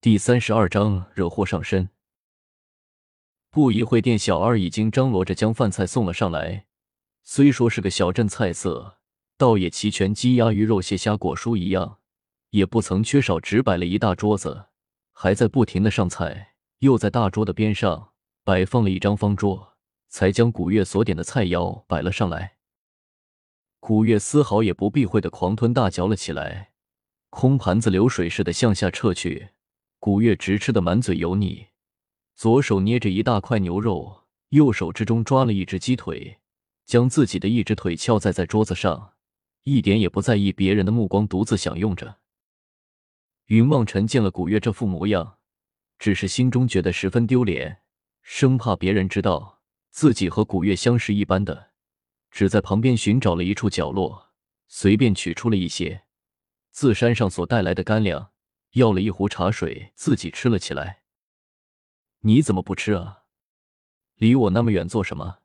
[0.00, 1.88] 第三十二章惹祸上身。
[3.50, 6.66] 不一会，店小二已经张罗着将饭菜送了上来。
[7.24, 8.98] 虽说是个小镇菜色，
[9.36, 11.98] 倒也齐全，鸡鸭鱼肉蟹虾果蔬一样，
[12.50, 13.40] 也不曾缺少。
[13.40, 14.66] 只摆了一大桌子，
[15.12, 16.54] 还在不停的上菜。
[16.78, 18.12] 又在大桌的边上
[18.44, 19.74] 摆放了一张方桌，
[20.06, 22.58] 才将古月所点的菜肴摆了上来。
[23.80, 26.70] 古月丝毫也不避讳的狂吞大嚼了起来，
[27.30, 29.48] 空盘子流水似的向下撤去。
[30.00, 31.66] 古月直吃的满嘴油腻，
[32.36, 36.38] 左手捏着一大块牛肉，右手之中抓了一只鸡腿，
[36.84, 39.14] 将自己的一只腿翘在在桌子上，
[39.64, 42.18] 一点也不在意别人的目光，独自享用着。
[43.46, 45.38] 云望尘见了古月这副模样，
[45.98, 47.80] 只是心中觉得十分丢脸，
[48.22, 49.60] 生怕别人知道
[49.90, 51.72] 自己和古月相识一般的，
[52.30, 54.30] 只在旁边寻找了一处角落，
[54.68, 56.04] 随便取出了一些
[56.70, 58.30] 自山上所带来的干粮。
[58.78, 61.02] 要了一壶茶水，自己吃了起来。
[62.20, 63.24] 你怎么不吃啊？
[64.16, 65.38] 离我那么远做什么？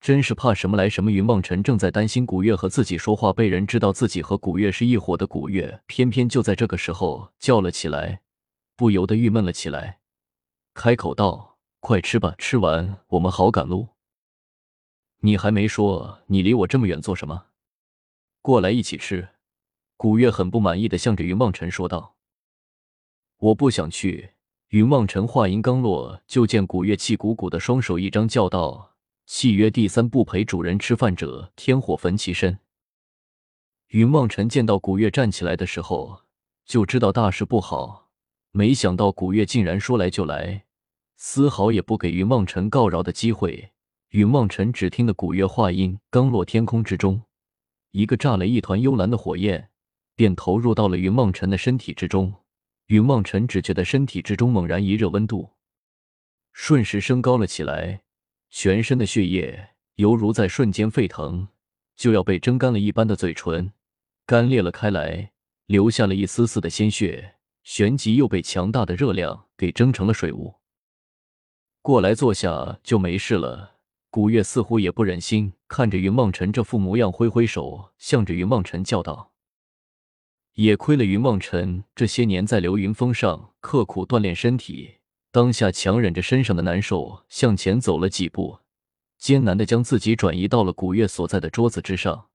[0.00, 1.10] 真是怕什么来什么。
[1.10, 8.22] 云梦尘正在担心古月和自己说话被人知道自己和古月是一伙的，古月偏偏就在这个时候叫了起来，
[8.76, 10.00] 不由得郁闷了起来，
[10.72, 13.88] 开口道：“快吃吧，吃完我们好赶路。”
[15.20, 17.46] 你还没说，你离我这么远做什么？
[18.40, 19.30] 过来一起吃。
[19.98, 22.16] 古月很不满意的向着云梦尘说道。
[23.40, 24.30] 我不想去。
[24.68, 28.94] 云望尘话音刚落，就见古月气鼓鼓的双手一张，叫道
[29.26, 32.58] ：“契约第三，不陪主人吃饭者，天火焚其身。”
[33.88, 36.20] 云望尘见到古月站起来的时候，
[36.64, 38.10] 就知道大事不好。
[38.52, 40.66] 没想到古月竟然说来就来，
[41.16, 43.72] 丝毫也不给云望尘告饶的机会。
[44.10, 47.22] 云望尘只听得古月话音刚落，天空之中
[47.92, 49.70] 一个炸雷，一团幽蓝的火焰
[50.14, 52.34] 便投入到了云望尘的身体之中。
[52.90, 55.50] 云望尘只觉得身体之中猛然一热，温度
[56.52, 58.02] 瞬时升高了起来，
[58.50, 61.46] 全身的血液犹如在瞬间沸腾，
[61.94, 63.72] 就要被蒸干了一般的嘴唇
[64.26, 65.30] 干裂了开来，
[65.66, 70.56] 留下了一丝丝的鲜血，旋即又被强大的热量给蒸成了水雾。
[71.82, 73.76] 过来坐下就没事了。
[74.10, 79.29] 古月似乎也不忍心看着云梦尘这副模样，挥挥手，向着云梦尘叫道。
[80.60, 84.96] 也亏了云梦尘这些年在流云峰上刻苦锻炼身体，
[85.32, 88.58] 当下强忍着身上的难受，向前走了几步，
[89.16, 92.26] 艰难的将自己转移到了古月所在的桌子之上。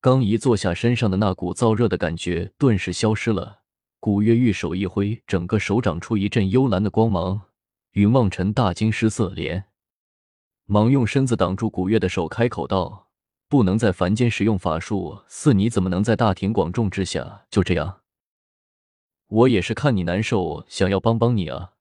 [0.00, 3.58] 刚一坐下，身上的那股燥热的感觉顿时消失了。
[4.00, 7.42] 古月玉手一挥，整个手掌出一阵幽蓝的光芒。
[7.92, 9.66] 云梦尘大惊失色，连
[10.64, 13.07] 忙用身子挡住古月的手，开口道。
[13.48, 18.00] 不能在凡间使用法术，似你怎么能在大庭广众之下就这样？
[19.26, 21.72] 我也是看你难受，想要帮帮你啊。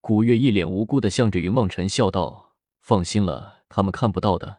[0.00, 4.58] 古月一脸无辜的向着云望尘笑道：“放心了，他们看不到的。”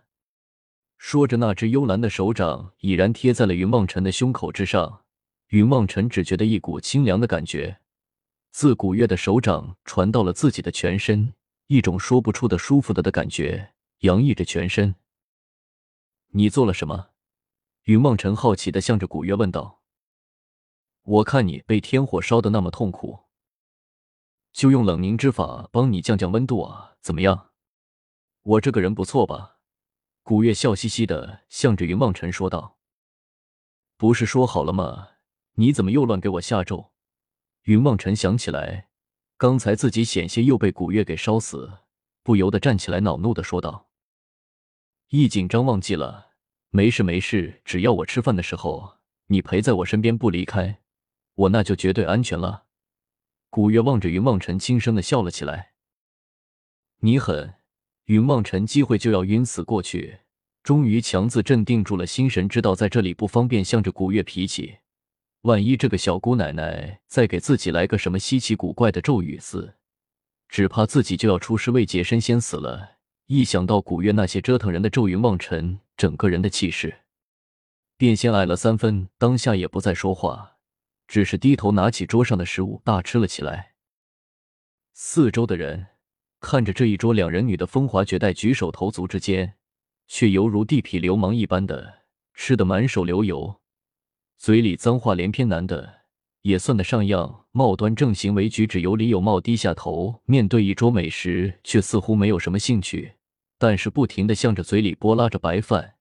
[0.98, 5.02] 说着，那只幽蓝的手掌已然贴在了云望尘的胸口之上。
[5.50, 7.78] 云望尘只觉得一股清凉的感觉
[8.52, 11.34] 自古月的手掌传到了自己的全身，
[11.68, 14.96] 一种说不出的舒服的的感觉洋溢着全身。
[16.38, 17.12] 你做了什么？
[17.84, 19.82] 云梦辰好奇的向着古月问道。
[21.04, 23.28] 我看你被天火烧的那么痛苦，
[24.52, 27.52] 就用冷凝之法帮你降降温度啊，怎么样？
[28.42, 29.60] 我这个人不错吧？
[30.24, 32.80] 古月笑嘻嘻的向着云梦辰说道。
[33.96, 35.12] 不是说好了吗？
[35.54, 36.92] 你怎么又乱给我下咒？
[37.62, 38.90] 云梦辰想起来，
[39.38, 41.78] 刚才自己险些又被古月给烧死，
[42.24, 43.90] 不由得站起来，恼怒的说道。
[45.10, 46.25] 一紧张忘记了，
[46.76, 48.96] 没事没事，只要我吃饭的时候
[49.28, 50.82] 你陪在我身边不离开，
[51.36, 52.66] 我那就绝对安全了。
[53.50, 55.72] 古月望着云望尘，轻声的笑了起来。
[57.00, 57.54] 你狠！
[58.08, 60.20] 云望尘机会就要晕死过去，
[60.64, 64.80] 终于强自镇定住了心神，知道在这里不方便向着古月脾气，
[65.44, 69.78] 万一这个小姑奶奶再给自己来个什么稀奇古怪的咒语似，
[70.50, 72.95] 只怕自己就要出师未捷身先死了。
[73.28, 77.02] 一想到古月那些折腾人的咒云望尘，整个人的气势
[77.98, 79.10] 便先矮了三分。
[79.18, 80.58] 当下也不再说话，
[81.08, 83.74] 只是低头拿起桌上的食物大吃了起来。
[84.94, 85.88] 四周的人
[86.40, 89.56] 看着这一桌两人女的风华绝代，举手投足之间，
[90.08, 92.04] 却犹如地痞流氓一般的
[92.36, 93.60] 吃得满手流油，
[94.38, 95.50] 嘴里脏话连篇。
[95.50, 96.02] 男的
[96.44, 103.15] 也算得上样貌端正，行为举止有礼有貌，低下头面对一桌美食，却似乎没有什么兴趣。
[103.68, 105.96] 但是不停的向着嘴里拨拉着白饭，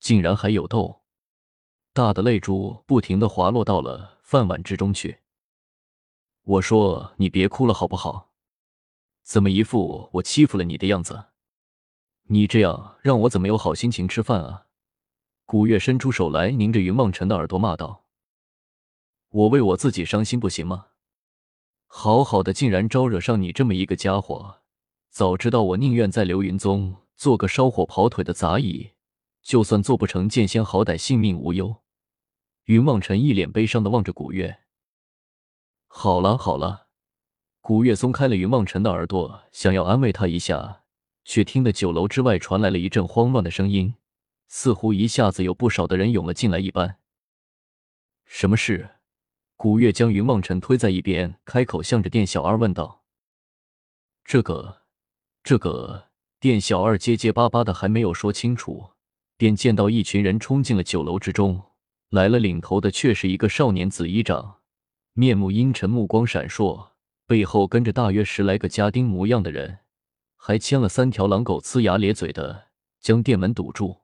[0.00, 1.00] 竟然还有豆，
[1.94, 5.20] 大的泪珠不停的滑落到了饭碗之中去。
[6.42, 8.32] 我说你别哭了好不好？
[9.22, 11.28] 怎么一副我欺负了你的样子？
[12.24, 14.66] 你这样让我怎么有好心情吃饭啊？
[15.46, 18.04] 古月伸出手来，拧着云梦辰的耳朵骂道
[19.32, 20.88] ：“我为我自己伤心不行吗？
[21.86, 24.56] 好好的，竟然招惹上你这么一个家伙！
[25.08, 28.92] 早知道我宁愿在流云宗做个烧火跑腿的杂役，
[29.42, 31.82] 就算做不成剑仙，好歹性命无忧。”
[32.66, 34.60] 云梦辰一脸悲伤的望着古月。
[35.86, 36.88] 好了好了，
[37.60, 40.82] 古月松开了云梦辰的耳朵，想要安慰他一下，
[41.24, 43.94] 却听得酒楼之外传来了一阵慌乱的声音，
[44.48, 46.98] 似乎一下子有不少的人涌了进来一般。
[48.24, 48.96] 什么事？
[49.54, 53.04] 古月将云梦辰推在一边，开口向着店小二问道
[54.24, 54.82] ：“这个，
[55.42, 56.08] 这个……”
[56.46, 58.90] 店小二结结巴巴的还没有说清楚，
[59.36, 61.60] 便见到一群人冲进了酒楼之中，
[62.10, 64.58] 来了，领头的却是一个少年紫衣长。
[65.14, 66.90] 面目阴沉，目光闪烁，
[67.26, 69.80] 背后跟着大约十来个家丁模样的人，
[70.36, 72.68] 还牵了三条狼狗，呲牙咧嘴的
[73.00, 74.02] 将店门堵住。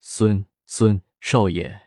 [0.00, 1.82] 孙孙少爷，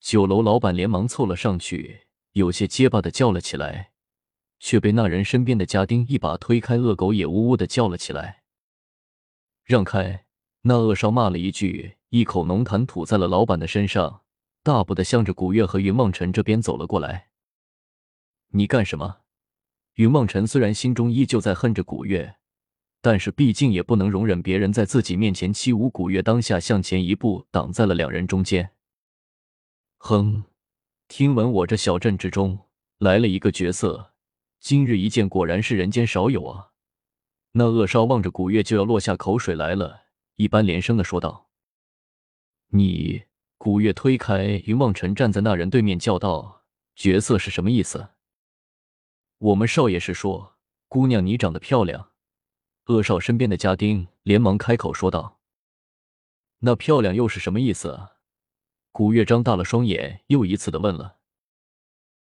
[0.00, 3.92] 酒楼老板连忙凑了上去，有些结巴的叫了起来，
[4.60, 6.76] 却被那人身边的家丁一把推开。
[6.76, 8.42] 恶狗也呜呜的叫了起来
[9.66, 10.24] ：“让开！”
[10.62, 14.22] 那恶少骂了一句，一口浓痰吐在了老板的身上，
[14.64, 17.28] 大步的向着古月和云梦辰这边走了过来。
[18.48, 19.18] 你干什么？
[19.94, 22.36] 云梦辰虽然心中依旧在恨着古月，
[23.00, 28.72] 但是毕竟也不能容忍别人在自己面前欺侮古月，当下向前一步，挡在了两人中间。
[29.98, 30.44] 哼，
[31.06, 32.58] 听闻我这小镇之中
[32.98, 34.12] 来了一个角色，
[34.58, 36.72] 今日一见，果然是人间少有啊！
[37.58, 40.02] 那恶少望着古月就要落下口水来了，
[40.34, 41.48] 一般连声的说道
[42.68, 43.24] ：“你！”
[43.56, 46.64] 古月推开云望尘，站在那人对面叫道
[46.94, 48.10] ：“角色是什么意思？”
[49.40, 50.56] 我们少爷是说，
[50.86, 52.10] 姑娘你长得漂亮。
[52.88, 55.40] 恶少身边的家丁连忙开口说道
[56.60, 58.10] ：“那漂亮又是什么意思？”
[58.92, 61.15] 古月张大了双眼，又一次的问了。